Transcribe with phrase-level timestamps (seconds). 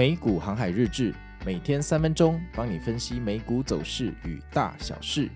[0.00, 5.28] 美股航海日志，每天三分钟，帮你分析美股走势与大小事。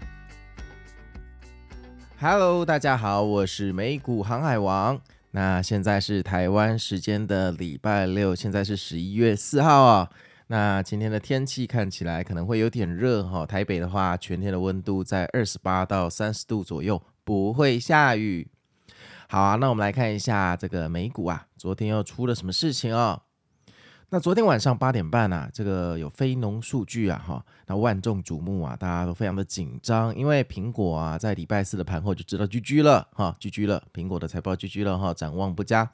[2.19, 4.99] Hello，大家好，我是美股航海王。
[5.33, 10.11] 那现在是台湾时间的礼拜六，现在是十一月四号啊。
[10.47, 13.45] 那今天的天气看起来可能会有点热哈。
[13.45, 18.49] 台北的话，全天的温度在二十八到三十度左右，不会下雨。
[19.29, 23.21] 好啊，那我们来看一下这个美股啊，昨天又出了什么事情哦？
[24.15, 35.91] 那昨天晚上八点半啊，这个有非农数据啊，哈，那万众瞩目啊，大家都非常的紧张，因为苹果啊，在礼拜四的盘后就知道 GG 了，哈，GG 了，苹果的财报 GG 了，哈，展望不佳。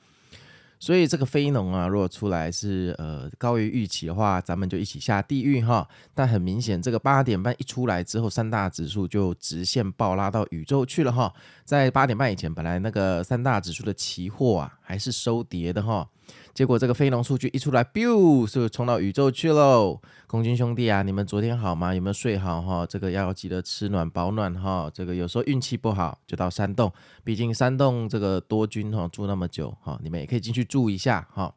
[0.78, 5.88] 所以这个非农啊，如果出来是呃高于预期的话，咱们就一起下地狱哈。
[6.14, 11.32] 但很明显，这个八点半一出来之后，三大指数就直线暴拉到宇宙去了哈。
[11.64, 16.06] 在八点半以前，本来那个三大指数的期货啊，还是收跌的哈。
[16.52, 20.00] 结果这个非农数据一出来，biu 就冲到宇宙去喽！
[20.26, 21.94] 空军兄弟啊，你们昨天好吗？
[21.94, 22.84] 有没有睡好哈？
[22.84, 24.90] 这个要记得吃暖保暖哈。
[24.92, 26.92] 这个有时候运气不好就到山洞，
[27.24, 31.54] 毕竟山洞这个多军哈住那么久哈，你们也可以进去住一下哈。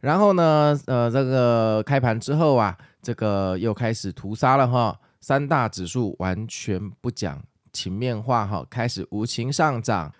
[0.00, 4.98] 然后呢，呃，这个开盘之后啊，这个又开始屠杀了哈。
[5.20, 7.40] 三大指数完全不讲
[7.72, 10.12] 情面话哈，开始无情上涨。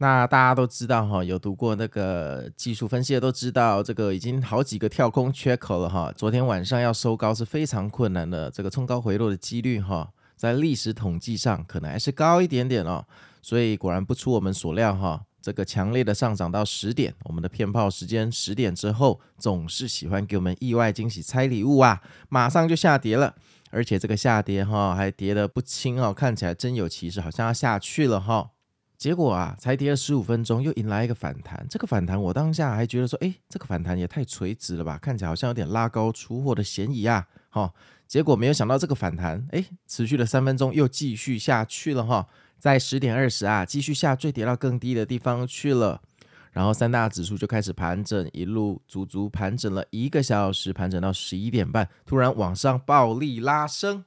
[0.00, 6.12] 那大家都知道哈，有读过那个技术分析的都知道，这个已经好几个跳空缺口了哈。
[6.16, 13.04] 昨天晚上要收高是非常困难的，这个冲高回落的几率哈，在历史统计上可能还是高一点点哦。
[13.42, 23.34] 所以果然不出我们所料哈，这个强烈的上涨到十点，我们的骗炮时间十点之后总是喜欢给我们意外惊喜猜礼物啊，马上就下跌了，
[23.72, 28.50] 而且这个下跌哈还跌得不轻哦，看起来真有其事，好像要下去了哈。
[28.98, 31.64] 结果啊，才跌了十五分钟，又迎来一个反弹。
[31.70, 37.24] 这个反弹，我当下还觉得说，哎，这个反弹也太垂直了吧，看起来好像有点拉高出货的嫌疑啊。
[37.48, 37.72] 哈、
[38.08, 42.26] 结果没有想到这个反弹，哎，持续了三分钟，又继续下去了哈、
[42.58, 46.02] 在十点二十啊，继续下坠，跌到更低的地方去了。
[46.50, 54.04] 然后三大指数就开始盘整，一路足足盘整了一个小时，盘整到十一点半，突然往上暴力拉升。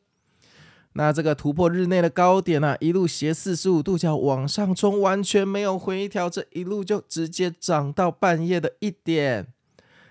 [0.94, 9.48] 那这个突破日内的高点啊，一路斜四十五度角往上冲，完全没有回调，这一路就直接涨到半夜的一点。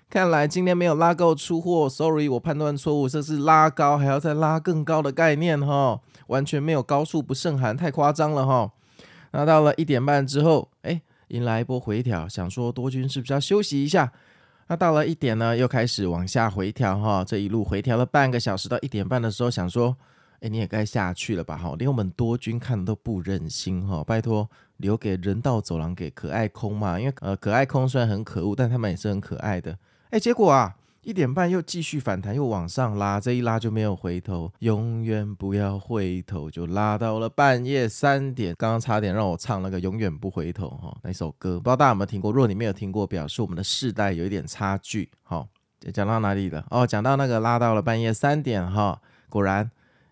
[0.08, 8.72] 看来今天没有拉够出货，sorry，我判断错误，这是拉高还要再拉更高的概念哈，完全没有高处不胜寒，太夸张了哈。
[9.32, 14.10] 那到了一点半之后，哎，迎来一波回调，想说多军是不是要休息一下？
[14.68, 19.94] 那到了一点呢，又开始往下回调哈，这一路回调了半个小时，到一点半的时候想说。
[20.40, 21.56] 哎，你也该下去了吧？
[21.56, 29.78] 哈，连我们多军看都不忍心哈，拜托留给人道走廊给可爱空嘛，因为呃可爱空虽然很可恶，但他们也是很可爱的。
[30.08, 38.54] 哎，结果啊一点半又继续反弹，又往上拉，这一拉就没有回头，永远不要回头，就拉到了半夜三点。
[38.56, 42.32] 刚刚差点让我唱那个永远不回头哈，那首歌不知道大家有没有听过？
[42.32, 45.10] 如果你没有听过，表示我们的世代有一点差距。
[45.22, 45.46] 好，
[45.92, 46.64] 讲到哪里了？
[46.70, 48.98] 哦，讲到那个拉到了半夜三点哈，
[49.28, 49.70] 果然。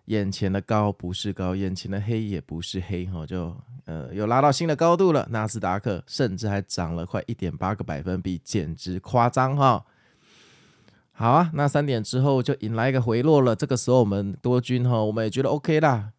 [0.09, 3.55] 眼前的高不是高，眼前的黑也不是黑，哈，就
[3.85, 5.27] 呃又拉到新的高度了。
[5.29, 9.85] 纳斯达克甚至还涨了快一点八个百分比，简直夸张哈。
[11.11, 13.55] 好啊，那三点之后就引来一个回落了。
[13.55, 16.11] 这个时候我们多军哈，我们也觉得 OK 啦。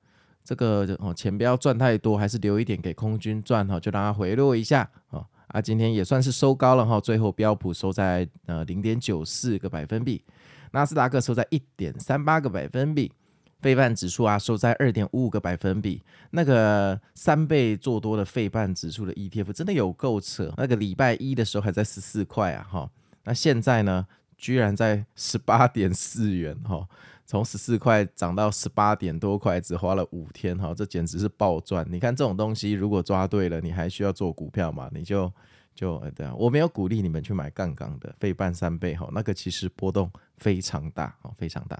[0.44, 5.26] 这个哦钱不要赚太多，还是留一点给空军赚哈，就让它回落一下啊。
[5.48, 10.22] 啊，今天也算是收高了哈，最后标普收在呃零点九四个百分比，
[10.70, 13.10] 纳斯达克收在一点三八个百分比。
[13.60, 20.52] 费半指数啊，收在二点五五个百分比，那个三倍做多的费半指数的 ETF 真的有够扯。
[20.56, 22.90] 那个礼拜一的时候还在十四块啊，哈，
[23.24, 24.06] 那现在呢，
[24.38, 26.88] 居然在十八点四元，哈，
[27.26, 31.86] 从十四块涨到十八点多块，只花了五天，哈，这简直是暴赚。
[31.90, 34.88] 你看这种东西，如果抓对了，你还需要做股票吗？
[34.94, 35.30] 你就
[35.74, 41.78] 就对啊，我没有鼓励你们去买杠杆的费半三倍，哈，那个其实波动非常大，哈，非常大。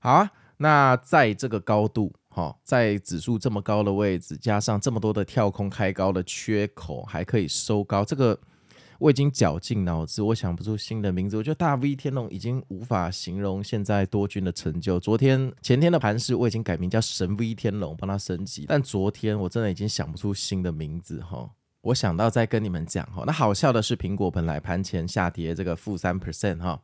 [0.00, 0.30] 好啊。
[0.60, 8.36] 那在这个高度，哈，在指数这么高的位置，加上这么多的跳空开高的缺口，还可以收高，这个
[8.98, 11.36] 我已经绞尽脑汁，我想不出新的名字。
[11.36, 14.98] 我觉得大 V 天龙已经无法形容现在多军的成就。
[14.98, 18.64] 昨天前天的盘势我已经改名叫神 V 天龙，帮他升级。
[18.66, 21.48] 但昨天我真的已经想不出新的名字，哈。
[21.82, 23.22] 我想到再跟你们讲，哈。
[23.24, 26.82] 那好笑的是，苹果本来盘前下跌这个负三 percent，哈，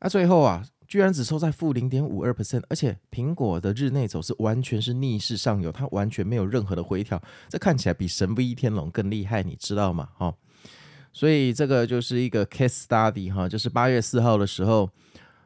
[0.00, 0.64] 那最后啊。
[0.90, 10.08] 居然只收在负零点五二 percent，而且苹果的日内走势完全是逆势上游，它完全没有任何的回调，这看起来比神威天龙更厉害，你知道吗？
[10.18, 10.34] 哈，
[11.12, 14.90] 所以这个就是一个 case study 哈，就是八月四号的时候，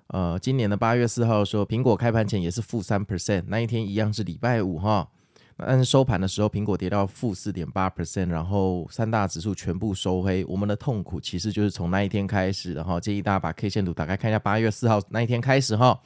[0.07, 5.11] 呃，今年的八月四号的时候，苹果开盘前也是负三 percent，那一天一样是礼拜五哈。
[5.57, 10.45] 但是收盘的时候，苹果跌到负四点八 percent，然后三大指数全部收黑。
[10.47, 16.01] 我们的痛苦其实就是从那一天开始，然后建议大家把 K 线图打开看一下，八月四号那一天开始哈，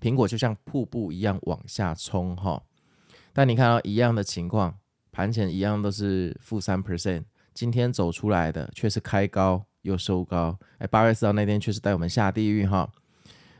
[0.00, 2.60] 苹果就像瀑布一样往下冲哈。
[3.32, 4.74] 但你看到一样的情况，
[5.12, 7.22] 盘前一样都是负三 percent，
[7.54, 10.58] 今天走出来的却是开高又收高。
[10.78, 12.90] 哎，八月四号那天却是带我们下地狱哈。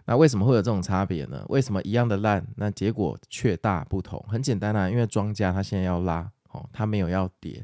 [0.09, 1.45] 那为什么会有这种差别呢？
[1.51, 4.19] 为什么一样的烂，那结果却大不同？
[4.27, 7.63] 很简单啊，因为庄家他现在要拉，哦，他没有要跌，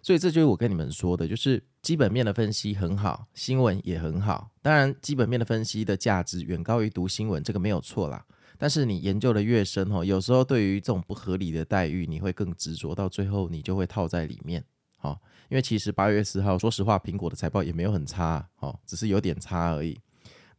[0.00, 4.50] 所以这就是我跟你们说的，就是基本面的分析很好，新闻也很好。
[4.62, 8.24] 当然，基本面的分析的价值远高于读新闻，这个没有错啦。
[8.56, 14.64] 但是你研究的越深，哦，有时候对于这种不合理的待遇，你会更执着，到最后你就会套在里面，
[15.02, 15.18] 哦，
[15.50, 20.00] 因为其实八月四号，说实话，苹果的财报也没有很差，哦，只是有点差而已。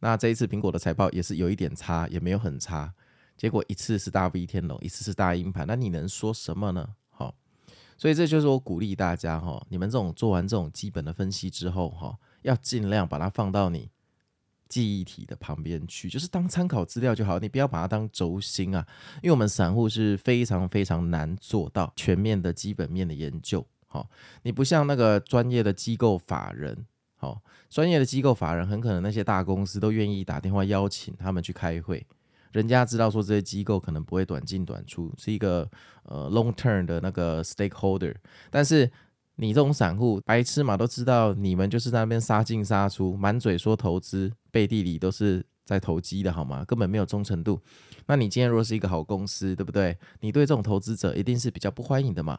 [0.00, 2.92] 那这一次苹果的财报也是有一点差，也没有很差，
[3.36, 6.88] 结果一次是大 V 天龙，一次是大鹰盘，那你能说什么呢？
[7.10, 7.34] 好，
[7.96, 13.88] 所以这就是我鼓励大家哈，你们这种做完这种基本的分析之后哈，要尽量把它放到你
[14.68, 18.86] 记忆体的旁边去，就是当参考资料就好，你不要把它当轴心啊，
[19.22, 24.10] 因为我们散户是非常非常难做到全面的基本面的研究，好，
[24.42, 26.86] 你不像那个专业的机构法人。
[27.24, 27.40] 哦，
[27.70, 32.06] 专业的机构法人很可能那些大公司都愿意打电话邀请他们去开会，
[32.52, 35.68] 人家知道说这些机构可能不会短进短出，是一个
[36.04, 38.14] 呃 long term 的那个 stakeholder。
[38.50, 38.90] 但是
[39.36, 46.64] 你这种散户白痴嘛，都知道你们就是在那边杀进杀出，满嘴说投资，背地里都是在投机的好吗？
[46.64, 47.58] 根本没有忠诚度。
[48.06, 49.96] 那你今天若是一个好公司，对不对？
[50.20, 52.38] 你对这种投资者一定是比较不欢迎的嘛。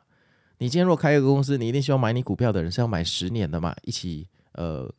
[0.59, 4.29] 你今天若开一个公司，你一定希望买你股票的人是要买十年的嘛，一起。
[4.55, 4.91] 呃，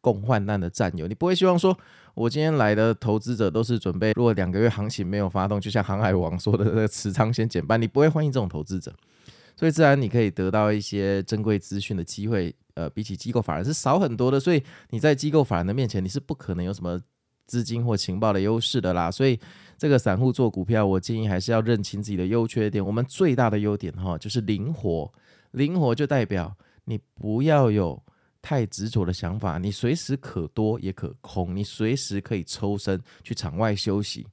[0.00, 1.74] 共患难的战友，你不会希望说，
[2.14, 8.94] 我今天来的投资者都是准备，如果两个月行情没有发动，就像航海王说的那个持仓先减半，你不会欢迎这种投资者，
[9.56, 17.00] 所以自然你可以得到一些珍贵资讯的机会，呃，比起机构法人是少很多的，所以你在机构法人的面前，你是不可能有什么
[17.46, 19.38] 资金或情报的优势的啦，所以
[19.78, 25.12] 这个散户做股票，我建议还是要认清自己的优缺点，我们最大的优点哈，就是灵活，
[25.52, 28.02] 灵活就代表你不要有。
[28.44, 34.26] 太执着的想法，你随时可多也可空，你随时可以抽身去场外休息。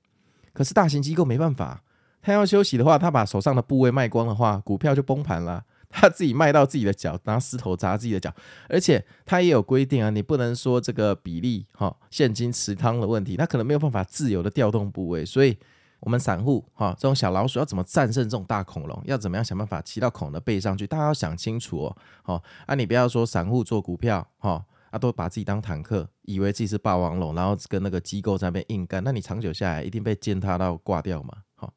[0.52, 1.82] 可是大型机构没办法，
[2.22, 5.64] 他要休息的话，他把手上的部位卖光的话，股票就崩盘了。
[5.90, 8.36] 他自己卖到自己的脚，拿石头砸自己的脚，
[8.68, 15.58] 而且他也有规定啊，你不能说这个比例哈，现金持仓的问题，他可能没有办法自由的调动部位，所以。
[16.02, 19.02] 我们散户哈，这种小老鼠要怎么战胜这种大恐龙？
[19.06, 20.88] 要怎么样想办法骑到恐龙的背上去？
[20.88, 21.98] 大家要想清楚哦。
[22.24, 31.38] 好，啊，你不要说散户做股票哈，啊，都把自己当坦克，以为自己是霸王龙，然后跟那个机构在那边硬干，那你长久下来一定被践踏到挂掉嘛。
[31.56, 31.72] 好，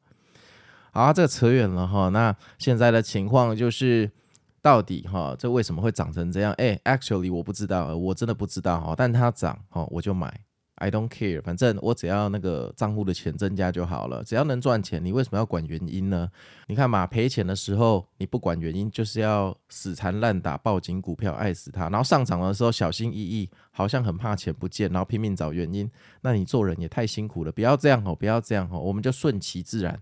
[0.91, 2.09] 好啊，这个扯远了哈。
[2.09, 4.11] 那现在的情况就是，
[4.59, 6.51] 到底哈，这为什么会涨成这样？
[6.53, 8.95] 哎，actually 我不知道，我真的不知道哈。
[8.97, 10.41] 但它涨哈，我就买。
[10.75, 14.21] I don't care，反正我只要那个账户的钱增加就好了。
[14.25, 16.29] 只要能赚钱，你为什么要管原因呢？
[16.67, 21.87] 你看嘛，赔钱的时候你不管原因，就是要死缠烂打，抱紧股票爱死它。
[21.89, 25.89] 然后上涨的时候小心翼翼，好像很怕钱不见，然后拼命找原因。
[26.21, 29.97] 那你做人也太辛苦了，不要这样哦，不要这样哦，我们就顺其自然。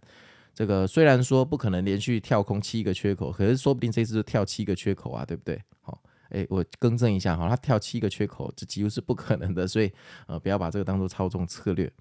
[0.55, 5.61] 这个虽然说不可能连续跳空七个缺口，可是说不定这次就跳七个缺口啊，对不对？
[5.81, 6.01] 好。
[6.33, 9.91] 诶，我更正一下哈，他跳七个缺口，这几乎是不可能的，所以
[10.27, 11.91] 呃，不要把这个当做操纵策略。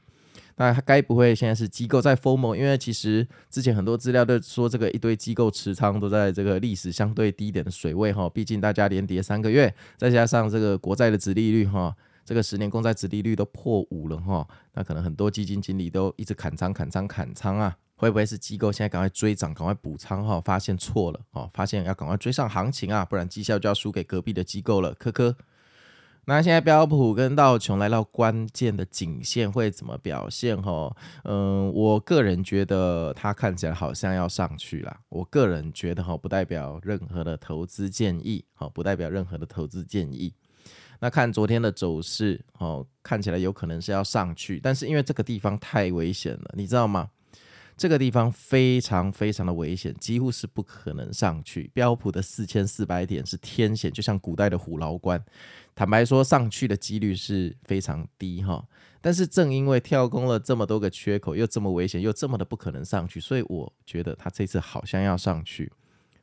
[0.56, 2.54] 那它该不会现在是机构在 FOMO？
[2.54, 17.76] 因为其实之前很多资料都说这个一堆机构持仓都在这个历史相对低点的水位哈，毕竟大家连跌三个月，再加上这个国债的殖利率哈，这个十年公债殖利率都破五了哈，那可能很多基金经理都一直砍仓、砍仓、砍仓啊。
[18.02, 20.40] 会不会是机构现在赶快追涨，赶快补仓哈？
[20.40, 24.92] 发现错了哦，发现要赶快追上行情啊，不然绩效就要输给隔壁的机构了。
[24.94, 25.36] 科科，
[26.24, 30.92] 那现在标普跟道琼来到关键的颈线会怎么表现哈？
[31.22, 34.96] 嗯，我个人觉得它看起来好像要上去了。
[35.08, 40.34] 我个人觉得哈，不代表任何的投资建议哈，不代表任何的投资建议。
[40.98, 47.08] 那看昨天的走势哦，看起来有可能是要上去，但是因为这个地方太危险了，你知道吗？
[47.76, 51.70] 这个地方非常非常的危险，几乎是不可能上去。
[51.74, 55.22] 标普的四千四百点是天险，就像古代的虎牢关。
[55.74, 58.64] 坦白说，上去的几率是非常低哈。
[59.00, 65.72] 但是正因为跳空了这么多个缺口，又这么危险，又这么的不可能上去，所以我觉得它这次好像要上去。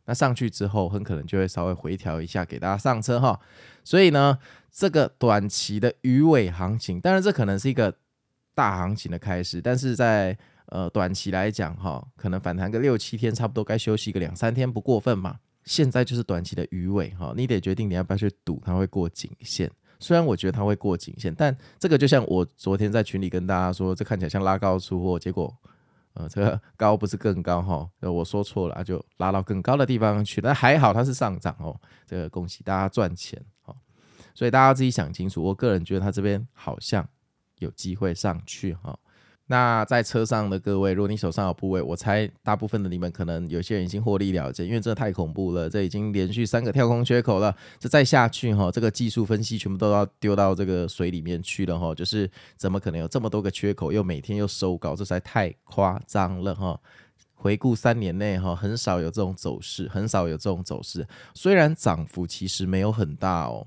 [0.05, 3.39] 那上去之后很可能就会稍微回调一下，给大家上车哈。
[3.83, 4.39] 所以呢，
[4.71, 7.93] 这个短期的鱼尾行情，当然这可能是一个
[8.55, 10.37] 大行情的开始，但是在
[10.69, 15.37] 呃短期来讲哈，可能反弹个六七天，差不多该休息个两三天不过分嘛。
[15.65, 19.69] 现在就是短期的鱼尾哈，你得决定你要不要去赌它会过颈线。
[19.99, 25.53] 虽然我觉得它会过颈线，但这个就像我昨天在群里跟大家说，这看起来像拉高出货，结果
[26.13, 33.75] 呃这个高不是更高哈，我说错了，就拉到更高的地方去，但还好它是上涨哦，这个恭喜大家赚钱哦，
[34.33, 37.07] 所以大家自己想清楚，我个人觉得它这边好像
[37.57, 38.97] 有机会上去哈。
[39.51, 56.79] 那在车上的各位，如果你手上有部位，我猜大部分的你们可能有些人已经获利了结，因为这太恐怖了，这已经连续三个跳空缺口了，这再下去哈，这个技术分析全部都要丢到这个水里面去了哈，就是怎么可能有这么多个缺口，又每天又收高，这实在太夸张了哈。
[57.33, 63.65] 回顾三年内哈，很少有这种走势，很少有这种走势，虽然涨幅其实没有很大哦。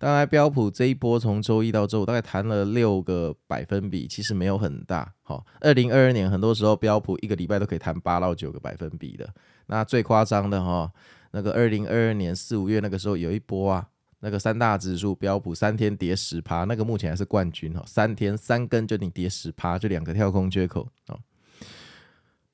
[0.00, 5.12] 当然，标普这一波从周一到周五大概弹了六个百分比，其实没有很大。
[5.20, 9.28] 好，二零二二年很多时候标普一个礼拜都可以弹八到九个百分比的。
[9.66, 10.90] 那最夸张的哈，
[11.32, 13.86] 那个二零二二年四五月那个时候有一波啊，
[14.20, 20.88] 那个三大指数标普三天跌十趴，那个目前还是冠军哈，三天三根就你跌十趴，就两个跳空缺口。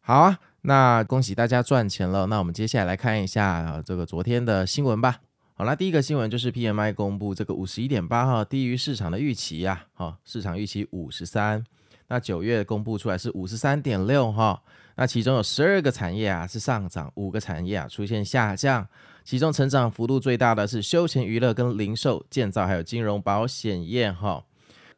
[0.00, 2.26] 好啊，那恭喜大家赚钱了。
[2.26, 5.20] 那我们接下来来看一下这个昨天的新闻吧。
[5.58, 11.64] 好，那第一个新闻就是 PMI 公布这个五十一点八哈，低于市场的预期呀，哈，市场预期五十三，
[12.08, 14.62] 那九月公布出来是五十三点六哈，
[14.96, 18.86] 那其中有十二个产业啊是上涨，五个产业啊出现下降，
[19.24, 24.44] 其中成长幅度最大的是休闲娱乐跟零售、建造还有金融保险业哈，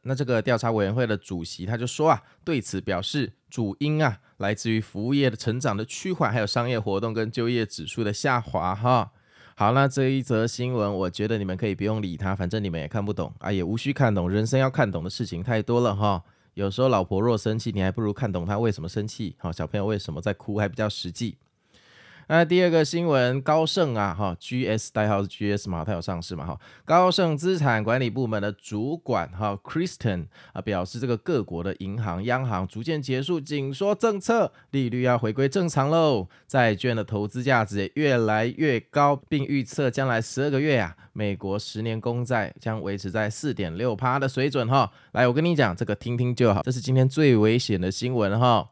[0.03, 9.13] 那这个调查委员会的主席他就说啊，对此表示主因啊来自于服务业的成长的趋缓，还有商业活动跟就业指数的下滑哈。
[9.59, 14.31] 好，那这一则新闻，我觉得你们可以不用理他，反正你们也看不懂啊，也无需看懂。
[14.31, 16.23] 人生要看懂的事情太多了哈。
[16.55, 19.35] 有时候老婆若生气，你还不如看懂她为什么生气。
[19.37, 21.37] 好，小朋友为什么在哭，还比较实际。
[22.31, 44.93] 那第二个新闻，高盛啊，哈，GS 代号是 GS 嘛，它有上市嘛，哈，高盛资产管理部门的主管哈，Kristen 啊，表示这个各国的银行、央行逐渐结束紧缩政策，利率要回归正常喽，债券的投资价值也越来越高，并预测将来十二个月呀、啊，美国十年公债将维持在四点六趴的水准哈。
[45.13, 48.69] 来，我跟你讲，这个听听就好，这是今天最危险的新闻哈。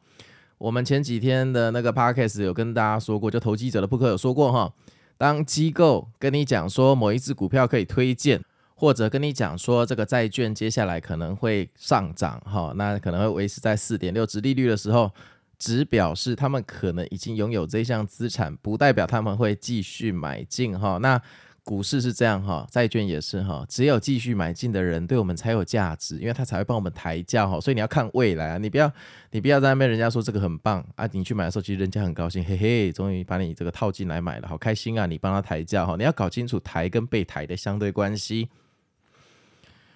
[0.59, 4.73] 我们前几天的那个 podcast 有跟大家说过，就投机者的扑克有说过哈，
[5.19, 8.43] 当机构跟你讲说某一只股票可以推荐，
[8.75, 15.11] 或者跟你讲说这个债券接下来可能会上涨哈，那可能会维持在四点六殖利率的时候，
[15.59, 20.99] 只表示他们可能已经拥有这项资产，不代表他们会继续买进哈。
[20.99, 21.21] 那
[21.67, 27.61] 股市是这样哈，债券也是哈，只有继续买进的人对我们才有价值，因为他才会帮我们抬轿哈。
[27.61, 28.89] 所以你要看未来啊，你不要
[29.33, 35.97] 你不要在那边人家说这个很棒啊，你去买的时候其实人家很高兴，嘿嘿，终于把你这个套进来买了，好开心啊，你帮他抬轿哈。
[35.97, 38.49] 你要搞清楚抬跟被抬的相对关系。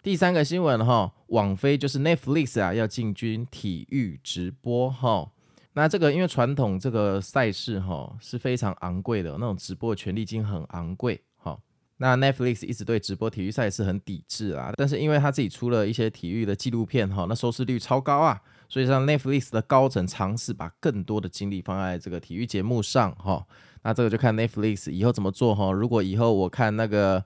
[0.02, 5.30] 第三个新闻哈，网飞就是 Netflix 啊，要进军体育直播哈。
[5.74, 11.22] 那这个因为传统这个赛事哈是非常昂贵的，那种直播的权利金很昂贵。
[12.02, 18.40] 那 Netflix 一直对直播体育赛事很抵制啊，但是因为他自己出了一些体育的纪录片哈，那收视率超高啊，
[18.70, 23.44] 所以让 Netflix 的高层尝试把更多的精力放在这个体育节目上哈。
[23.82, 25.70] 那这个就看 Netflix 以后怎么做哈。
[25.70, 27.22] 如果以后我看那个，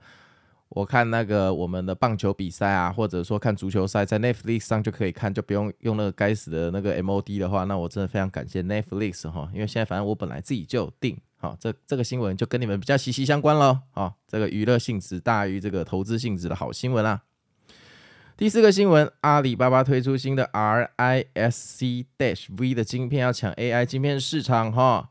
[0.75, 11.17] 我看那个我们的棒球比赛啊，或者说看足球赛，在 Netflix 上就可以看，就不用用那个该死的那个 MOD 的话，那我真的非常感谢 Netflix 哈，因为现在反正我本来自己就有订。
[11.37, 13.79] 好，这这个新闻就跟你们比较息息相关喽。
[13.91, 17.21] 好，这个娱乐性质大于这个投资性质的好新闻啊。
[18.35, 25.09] 第四个新闻，阿里巴巴推出新的 R I S C dash V 的晶片，要抢 AI 晶片市场哈。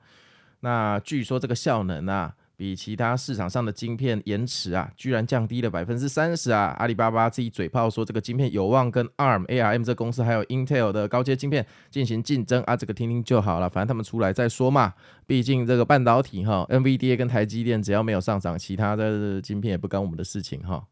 [0.61, 2.35] 那据说这个效能啊。
[2.57, 6.75] 比其他市场上的晶片延迟啊，居然降低了百分之三十啊！
[6.79, 14.95] 阿里巴巴自己嘴炮说这个晶片有望跟 ARM、ARM 这公司还有 Intel 的高阶晶片进行竞争啊，这个听听就好了，反正他们出来再说嘛。
[15.27, 20.87] 毕竟这个半导体哈，NVDA 跟台积电只要没有上涨，其他的晶片也不干我们的事情哈。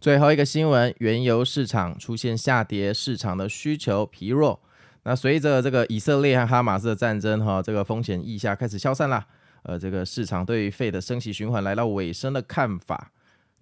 [0.00, 4.60] 最后一个新闻，原油市场出现下跌，市场的需求疲弱。
[5.04, 9.26] 那随着这个以色列和哈马斯的战争哈，这个风险溢价开始消散了。
[9.62, 13.12] 呃，这个市场对于 Fed 的升息循环来到尾声的看法，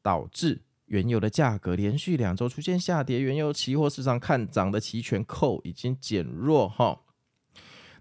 [0.02, 7.00] 导致原油的价格连续两周出现下跌，原油期货市场看涨的期权扣已经减弱哈。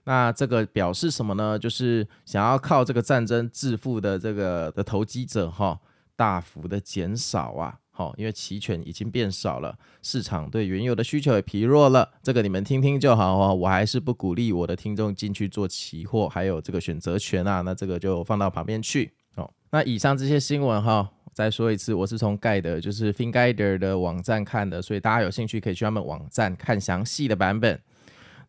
[0.06, 1.60] 那这个表示什么呢？
[1.60, 5.79] 就是想要靠这个战争致富的这个的投机者哈、
[6.15, 7.79] 大幅的减少啊。
[8.00, 12.10] 好，因为期权已经变少了，市场对原油的需求也疲弱了。
[12.24, 13.53] 这个你们听听就好哦。
[13.53, 17.60] 我还是不鼓励我的听众进去做期货，还有这个选择权啊。
[17.60, 19.12] 那这个就放到旁边去。
[19.36, 27.77] 哦，那以上这些新闻哈，再说一次，我是从盖的，就是 FinGuider 的网站看的，所以大家有兴趣可以去他们网站看详细的版本。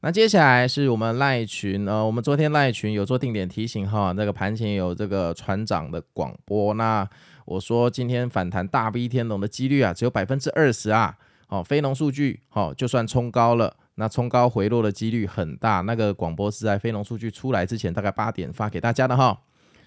[0.02, 7.10] 那接下来是我们赖群，呃，我们昨天赖群有做定点提醒哈，那个盘前有这个船长的广播那。
[7.50, 11.16] 我说今天反弹大 V 天龙的几率啊，只有百分之二十啊。
[11.48, 15.80] 哦，非农数据，好、哦，就算冲高了，那冲高回落的几率很大。
[15.80, 19.36] 那个广播是在非农数据出来之前，大概八点发给大家的哈。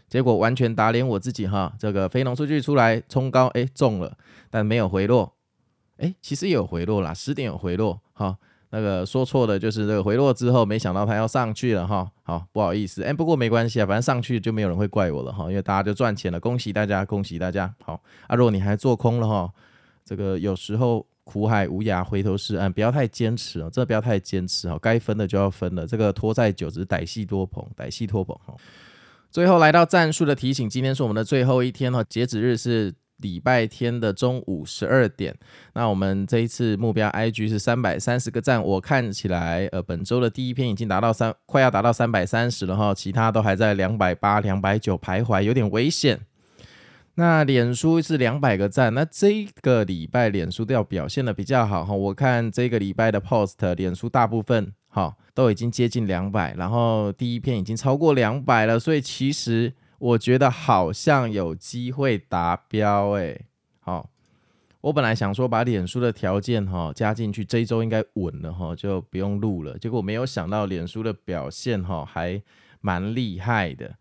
[0.09, 1.73] 结果完全打脸我自己哈。
[1.79, 4.17] 这个非农数据出来冲高，哎，中了，
[4.49, 5.33] 但没有回落。
[5.99, 8.37] 哎，其实也有回落啦，十点有回落哈。
[8.75, 19.47] 那个说错的就是这个回落之后，没想到它要上去了哈，好不好意思，哎，不过没关系啊，反正上去就没有人会怪我了哈，因为大家就赚钱了，恭喜大家，恭喜大家，好啊，如果你还做空了哈，
[20.03, 28.55] 这个有时候苦海无涯，回头是岸，不要太坚持哦，真的不要太坚持哦，该分的就要分了，这个拖再久只是歹戏多捧，歹戏拖捧哈。
[29.29, 32.91] 最后来到战术的提醒，今天是我们的最后一天哈，截止日是。
[33.23, 35.33] 礼拜天的中午十二点，
[35.73, 46.19] 那我们这一次目标 IG 是三百三十个赞，我看起来，呃，本周的第一篇已经达到三，快要达到三百三十了哈，其他都还在两百八、两百九徘徊，有点危险。
[47.15, 59.73] 那脸书是两百个赞，那这个礼拜脸书都要表现的比较好哈，我看这个礼拜的 post，脸书大部分哈都已经接近两百，然后第一篇已经超过两百了，所以其实。
[60.03, 63.39] 我觉得好像有机会达标哎，
[63.79, 64.09] 好，
[64.81, 69.77] 我本来想说把脸书的条件哈加进去，这一周应该稳了哈，就不用录了。
[69.77, 72.41] 结果没有想到脸书的表现哈还
[72.81, 73.95] 蛮厉害的。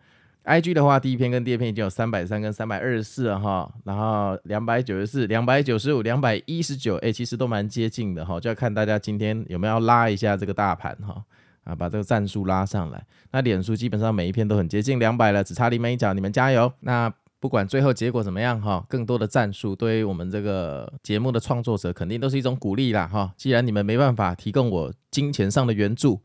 [0.44, 11.22] IG 的话，第一篇跟第二篇已经有三百三跟三百二十四了哈，然后两百九十四、两百九十五、两百一十九，哎，其实都蛮接近的哈，就要看大家今天有没有拉一下这个大盘哈。
[11.64, 13.04] 啊，把这个战术拉上来。
[13.30, 16.72] 那脸书基本上每一篇都很接近两百了，只差临门一脚，你们加油。
[16.80, 23.32] 那不管最后结果怎么样哈，更多的战术对于我们这个节目的创作者肯定都是一种鼓励啦哈。
[23.36, 26.20] 既然你们没办法提供我金钱上的援助，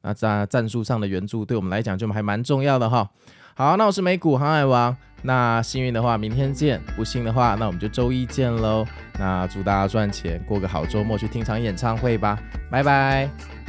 [0.00, 3.10] 那在战术上的援助对我们来讲就还蛮重要的哈。
[3.54, 4.96] 好，那我是美股航海王。
[5.24, 8.84] 那幸运的话，明天见；不幸的话，那我们就周一见喽。
[9.20, 12.36] 那祝大家赚钱，过个好周末，去听场演唱会吧。
[12.70, 13.61] 拜拜。